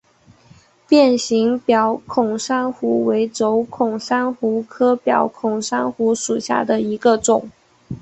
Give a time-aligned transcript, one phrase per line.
[0.87, 7.51] 变形表孔珊瑚为轴孔珊瑚科表孔珊瑚属下的一个种。